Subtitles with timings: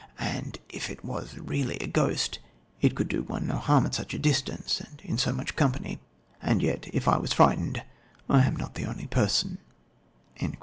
[0.17, 2.39] And if it was really a ghost,
[2.81, 5.99] it could do one no harm at such a distance, and in so much company;
[6.41, 7.83] and yet, if I was frightened,
[8.27, 9.59] I am not the only person."